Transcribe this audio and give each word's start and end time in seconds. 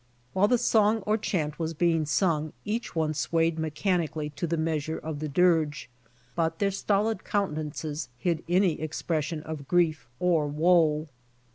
While 0.33 0.47
the 0.47 0.57
song 0.57 1.01
or 1.05 1.15
chant 1.15 1.59
was 1.59 1.75
being 1.75 2.07
sung 2.07 2.53
each 2.65 2.95
one 2.95 3.13
sw^ayed 3.13 3.59
mechanically 3.59 4.31
to 4.31 4.47
the 4.47 4.57
measure 4.57 4.97
of 4.97 5.19
the 5.19 5.27
dirge, 5.27 5.91
but 6.35 6.57
their 6.57 6.71
stolid 6.71 7.23
countenances 7.23 8.09
hid 8.17 8.43
any 8.49 8.81
expression 8.81 9.43
of 9.43 9.67
grief 9.67 10.07
or 10.19 10.47
woe. 10.47 11.07